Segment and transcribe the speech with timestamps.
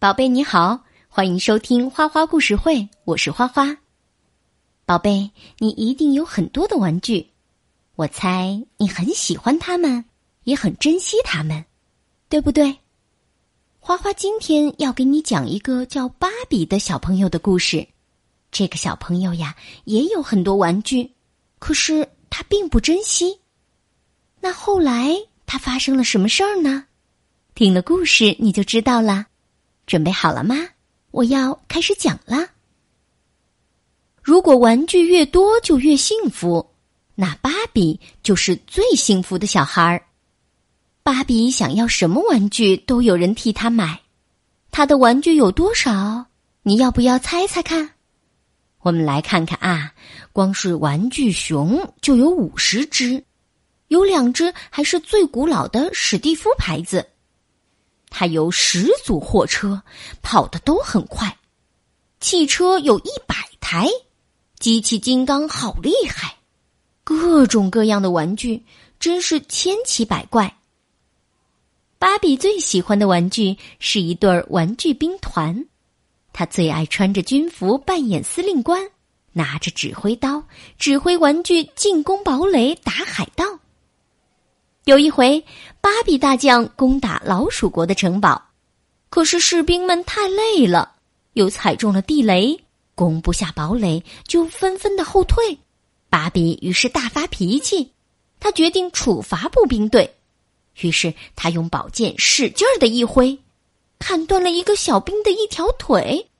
[0.00, 3.76] 宝贝你好，欢迎收听花花故事会，我是花花。
[4.86, 5.28] 宝贝，
[5.58, 7.30] 你一定有很多的玩具，
[7.96, 10.04] 我猜你很喜欢它们，
[10.44, 11.64] 也很珍惜它们，
[12.28, 12.78] 对不对？
[13.80, 17.84] 花花今天要给你讲一个叫芭比的小朋友的故事。
[18.52, 21.12] 这个小朋友呀，也有很多玩具，
[21.58, 23.40] 可是他并不珍惜。
[24.38, 25.12] 那后来
[25.44, 26.84] 他发生了什么事儿呢？
[27.56, 29.26] 听了故事你就知道了。
[29.88, 30.54] 准备好了吗？
[31.10, 32.50] 我要开始讲了。
[34.22, 36.74] 如果玩具越多就越幸福，
[37.14, 40.02] 那芭比就是最幸福的小孩儿。
[41.02, 43.98] 芭比想要什么玩具都有人替她买。
[44.70, 46.26] 她的玩具有多少？
[46.62, 47.88] 你要不要猜猜看？
[48.80, 49.94] 我们来看看啊，
[50.34, 53.24] 光是玩具熊就有五十只，
[53.88, 57.08] 有两只还是最古老的史蒂夫牌子。
[58.10, 59.82] 它有十组货车，
[60.22, 61.36] 跑得都很快。
[62.20, 63.88] 汽车有一百台，
[64.58, 66.36] 机器金刚好厉害，
[67.04, 68.64] 各种各样的玩具
[68.98, 70.56] 真是千奇百怪。
[71.98, 75.66] 芭比最喜欢的玩具是一对玩具兵团，
[76.32, 78.88] 他最爱穿着军服扮演司令官，
[79.32, 80.42] 拿着指挥刀
[80.78, 83.44] 指挥玩具进攻堡垒打海盗。
[84.88, 85.44] 有一回，
[85.82, 88.42] 芭比大将攻打老鼠国的城堡，
[89.10, 90.92] 可是士兵们太累了，
[91.34, 92.58] 又踩中了地雷，
[92.94, 95.58] 攻不下堡垒，就纷纷的后退。
[96.08, 97.92] 芭比于是大发脾气，
[98.40, 100.14] 他决定处罚步兵队。
[100.80, 103.38] 于是他用宝剑使劲儿的一挥，
[103.98, 106.30] 砍断了一个小兵的一条腿。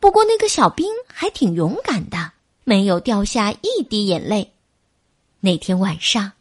[0.00, 4.52] 不过那个小兵还挺勇敢的，没有掉下一滴眼泪。
[5.40, 6.32] 那天晚上。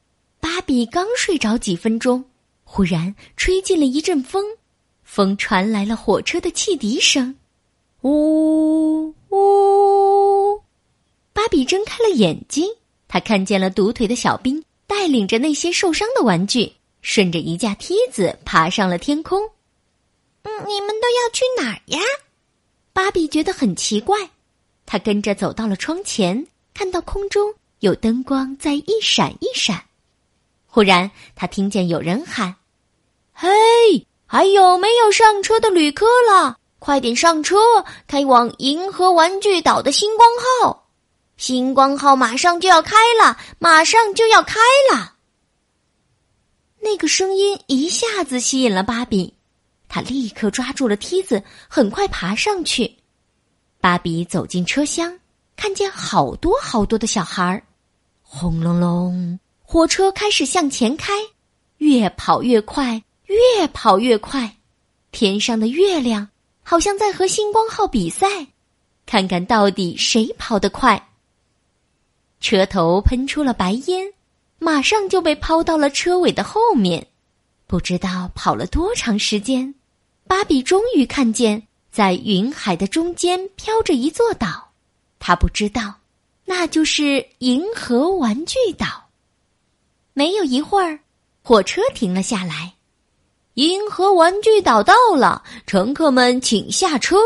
[0.45, 2.23] 芭比刚睡着几分钟，
[2.63, 4.45] 忽然吹进了一阵风，
[5.01, 7.35] 风传来了火车的汽笛声，
[8.01, 10.61] 呜呜。
[11.33, 12.69] 芭比睁开了眼睛，
[13.07, 19.41] 他看见了独腿的小兵带领着那些受伤的玩具，顺着一架梯子爬上了天空。
[20.43, 21.99] 嗯，你们都要去哪儿呀？
[22.93, 24.29] 芭比觉得很奇怪，
[24.85, 29.83] 他跟着走到了窗前，看到空中有灯光在一闪一闪。
[30.75, 32.53] 忽然，他听见有人喊
[33.31, 33.47] ：“嘿，
[34.25, 36.57] 还有没有上车的旅客了？
[36.79, 37.55] 快点上车，
[38.07, 40.89] 开往银河玩具岛的星光号！
[41.37, 44.59] 星光号马上就要开了，马上就要开
[44.91, 45.13] 了！”
[46.83, 49.33] 那个声音一下子吸引了芭比，
[49.87, 52.97] 他立刻抓住了梯子，很快爬上去。
[53.79, 55.17] 芭比走进车厢，
[55.55, 57.63] 看见好多好多的小孩儿，
[58.21, 59.39] 轰隆隆。
[59.75, 61.11] 火车开始向前开，
[61.79, 64.55] 越跑越快，越跑越快。
[65.11, 66.29] 天上的月亮
[66.63, 68.25] 好像在和星光号比赛，
[69.05, 71.09] 看看到底谁跑得快。
[72.39, 74.13] 车头喷出了白烟，
[74.59, 77.05] 马上就被抛到了车尾的后面。
[77.67, 79.75] 不知道跑了多长时间，
[80.25, 84.71] 芭比终于看见，在云海的中间飘着一座岛。
[85.19, 85.95] 他不知道，
[86.45, 89.04] 那就是银河玩具岛。
[90.17, 90.97] 没有一会儿，
[91.43, 92.75] 火车停了下来。
[93.55, 97.17] 银河玩具岛到了，乘客们请下车。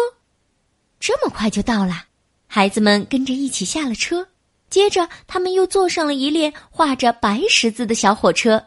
[0.99, 2.05] 这么快就到了，
[2.47, 4.27] 孩子们跟着一起下了车。
[4.71, 8.63] 接着，他们又坐上了一列画着白十字的小火车。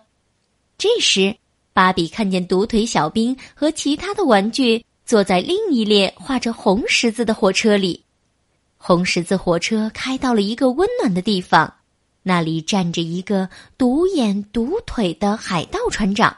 [0.79, 1.37] 这时，
[1.73, 8.05] 芭比看见独腿小兵和其他的玩具坐在另一列画着红十字的火车里。
[8.79, 11.75] 红十字火车开到了一个温暖的地方。
[12.23, 16.37] 那里站着一个独眼独腿的海盗船长。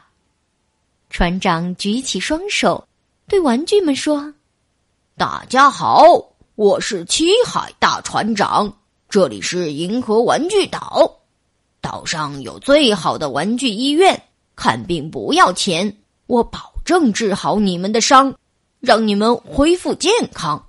[1.09, 2.87] 船长举起双手，
[3.27, 4.33] 对玩具们说
[5.15, 6.03] ：“大家好，
[6.55, 8.73] 我是七海大船长，
[9.07, 11.19] 这里是银河玩具岛。
[11.81, 14.19] 岛上有最好的玩具医院，
[14.55, 15.95] 看病不要钱，
[16.25, 18.35] 我保证治好你们的伤，
[18.79, 20.65] 让你们恢复健康。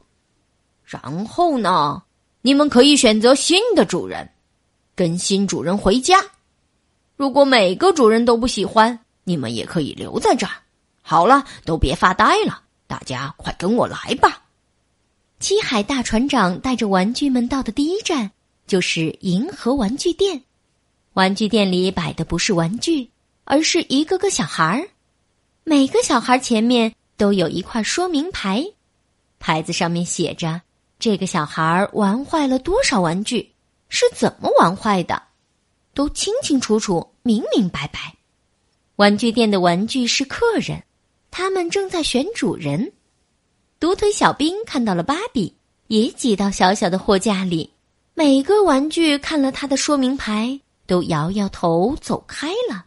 [0.85, 2.02] 然后呢，
[2.43, 4.29] 你们可以选择新的主人。”
[4.96, 6.19] 跟新主人回家。
[7.14, 10.52] 如果每个主人都不喜欢，你们也可以留在这儿。
[11.02, 14.43] 好了，都别发呆了，大家快跟我来吧。
[15.38, 18.31] 七海大船长带着玩具们到的第一站
[18.66, 20.43] 就是银河玩具店。
[21.12, 23.10] 玩具店里摆的不是玩具，
[23.44, 24.88] 而是一个个小孩儿。
[25.64, 28.64] 每个小孩前面都有一块说明牌，
[29.38, 30.60] 牌子上面写着
[30.99, 33.52] 这个小孩玩坏了多少玩具。
[33.88, 35.23] 是怎么玩坏的，
[35.94, 38.15] 都清清楚楚、明明白白。
[38.97, 40.83] 玩具店的玩具是客人，
[41.31, 42.93] 他们正在选主人。
[43.79, 45.55] 独腿小兵看到了芭比，
[45.88, 47.71] 也挤到小小的货架里。
[48.15, 52.87] 每个玩具看了他的说明牌，都摇摇头走开了。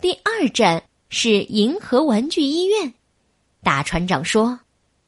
[0.00, 2.94] 第二站是银河玩具医院。
[3.64, 4.58] 大船长说：“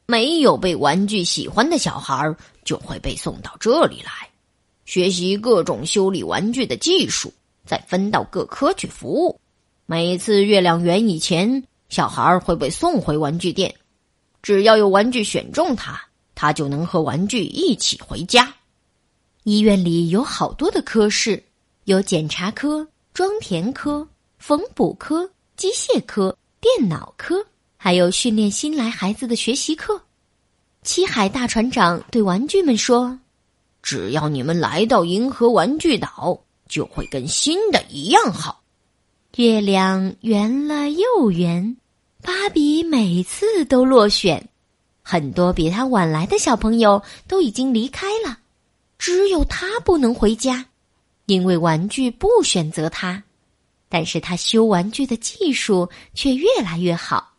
[0.05, 2.35] 没有被玩具喜欢的小孩
[2.65, 4.29] 就会被送到这里来，
[4.85, 7.33] 学习各种修理玩具的技术，
[7.65, 9.39] 再分到各科去服务。
[9.85, 13.73] 每次月亮圆以前，小孩会被送回玩具店。
[14.41, 15.99] 只要有玩具选中他，
[16.35, 18.53] 他就能和玩具一起回家。”
[19.43, 21.43] 医院里有好多的科室，
[21.85, 24.07] 有检查科、装填科。
[24.39, 27.35] 缝补科、机械科、电脑科，
[27.77, 30.01] 还有训练新来孩子的学习课。
[30.81, 33.17] 七海大船长对玩具们说
[33.83, 38.63] ：“只要你们来到银河玩具岛，就会跟新的一样好。”
[39.37, 41.77] 月亮圆了又圆，
[42.21, 44.49] 芭比每次都落选。
[45.01, 48.37] 很多比他晚来的小朋友都已经离开了，
[48.97, 50.65] 只有他不能回家，
[51.25, 53.21] 因为玩具不选择他。
[53.89, 57.33] 但是他修玩具的技术却越来越好，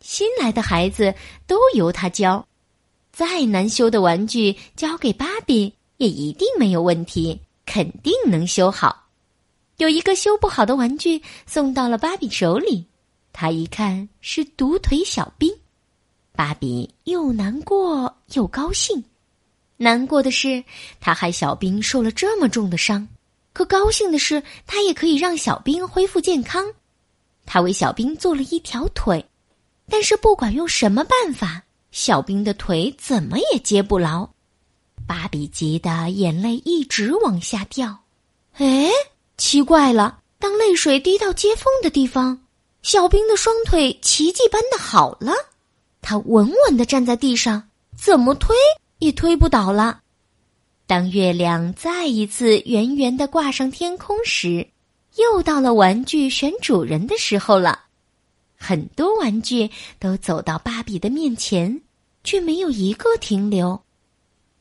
[0.00, 1.14] 新来的孩子
[1.46, 2.46] 都由他教，
[3.12, 9.06] 再难修的玩具交给芭比也一定没有问题，肯定能修好。
[9.76, 12.86] 有一个修不好的玩具送到了芭比手里，
[13.32, 15.52] 他一看是独腿小兵，
[16.34, 19.04] 芭比又难过又高兴。
[19.76, 20.62] 难过的是，
[21.00, 23.06] 他害小兵受了这么重的伤。
[23.52, 26.72] 可高兴的是，他也可以让小兵恢复健康。
[27.44, 29.26] 他为小兵做了一条腿，
[29.90, 34.28] 但是不管用什么办法，小兵的腿怎么也接不牢。
[35.06, 37.98] 芭比急得眼泪一直往下掉。
[38.54, 38.90] 哎，
[39.36, 40.18] 奇怪了！
[40.38, 42.40] 当泪水滴到接缝的地方，
[42.82, 45.32] 小兵的双腿奇迹般的好了。
[46.00, 47.62] 他稳稳的站在地上，
[47.96, 48.56] 怎么推
[48.98, 50.00] 也推不倒了。
[50.86, 54.66] 当月亮再一次圆圆的挂上天空时，
[55.16, 57.84] 又到了玩具选主人的时候了。
[58.62, 59.68] 很多玩具
[59.98, 61.82] 都走到芭比的面前，
[62.22, 63.82] 却没有一个停留。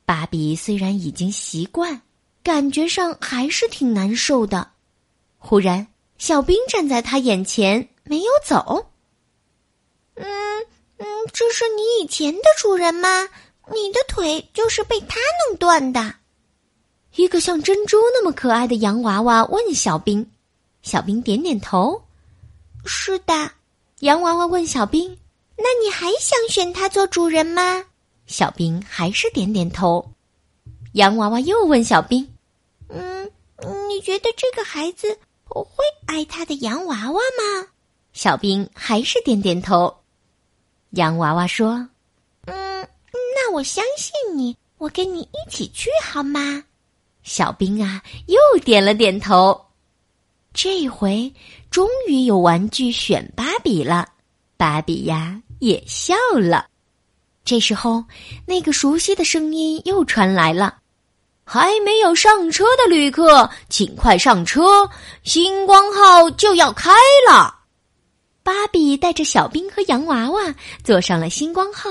[0.05, 2.01] 芭比虽然已经习惯，
[2.41, 4.71] 感觉上还是挺难受的。
[5.37, 5.85] 忽然，
[6.17, 8.87] 小兵站在他眼前，没有走。
[10.15, 10.25] 嗯
[10.97, 13.29] 嗯，这是你以前的主人吗？
[13.67, 15.17] 你的腿就是被他
[15.47, 16.15] 弄断的。
[17.15, 20.27] 一个像珍珠那么可爱的洋娃娃问小兵，
[20.81, 22.01] 小兵点点头
[22.83, 23.51] ：“是的。”
[24.01, 25.15] 洋娃娃问小兵
[25.57, 27.85] ：“那你还想选他做主人吗？”
[28.25, 30.13] 小兵还是点点头。
[30.93, 32.27] 洋娃娃又问小兵
[32.89, 33.31] ：“嗯，
[33.87, 37.67] 你觉得这个孩子会爱他的洋娃娃吗？”
[38.11, 39.95] 小兵还是点点头。
[40.89, 41.87] 洋娃娃说
[42.47, 46.63] ：“嗯，那我相信你，我跟你一起去好吗？”
[47.21, 49.67] 小兵啊，又点了点头。
[50.53, 51.31] 这回
[51.71, 54.05] 终于有玩具选芭比了，
[54.57, 56.67] 芭比呀也笑了。
[57.45, 58.03] 这时候，
[58.45, 60.77] 那个熟悉的声音又传来了
[61.45, 64.87] ：“还没有上车的旅客，请快上车，
[65.23, 66.91] 星光号就要开
[67.27, 67.59] 了。”
[68.43, 70.53] 芭比带着小兵和洋娃娃
[70.83, 71.89] 坐上了星光号，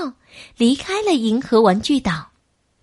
[0.57, 2.27] 离开了银河玩具岛。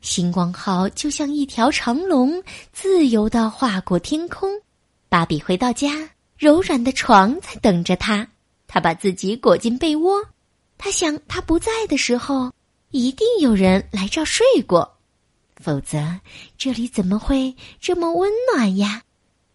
[0.01, 4.51] 星光号就像一条长龙，自由的划过天空。
[5.09, 8.27] 芭比回到家，柔软的床在等着他，
[8.69, 10.25] 他把自己裹进被窝，
[10.79, 12.53] 他想，他不在的时候，
[12.91, 14.97] 一定有人来这儿睡过，
[15.57, 15.99] 否则
[16.57, 19.03] 这里怎么会这么温暖呀？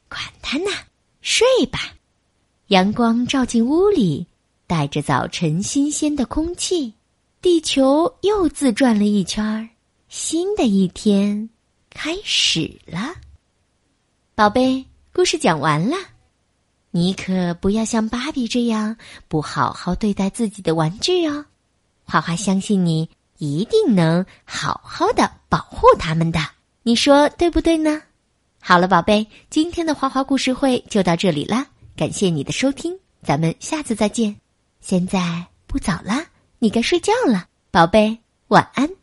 [0.10, 0.66] 管他呢，
[1.22, 1.80] 睡吧。
[2.68, 4.28] 阳光照进屋里，
[4.68, 6.94] 带着早晨新鲜的空气，
[7.42, 9.70] 地球又自转了一圈儿。
[10.10, 11.50] 新的一天
[11.90, 13.16] 开始了，
[14.36, 15.96] 宝贝，故事讲完了，
[16.96, 18.96] 你可不要像芭比这样
[19.28, 21.44] 不好好对待自己的玩具哦。
[22.04, 23.10] 花花相信你
[23.40, 26.40] 一定能好好的保护他们的，
[26.84, 28.00] 你说对不对呢？
[28.60, 34.36] 好了，宝贝，今天的花花故事会就到这里啦，感谢你的收听，咱们下次再见。
[34.80, 36.24] 现在不早了，
[36.60, 38.20] 你该睡觉了，宝贝，
[38.50, 38.94] 晚安。